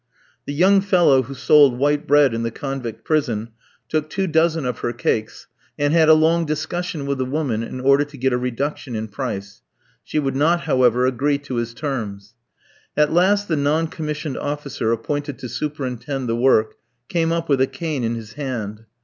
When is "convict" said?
2.49-3.05